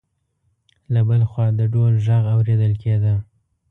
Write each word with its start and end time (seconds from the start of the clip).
له 0.93 1.01
بل 1.09 1.21
خوا 1.29 1.45
د 1.59 1.61
ډول 1.73 1.93
غږ 2.05 2.23
اوریدل 2.33 2.73
کېده. 2.81 3.13